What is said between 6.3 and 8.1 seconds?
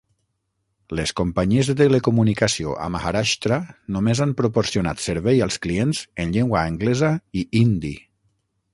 llengua anglesa i hindi.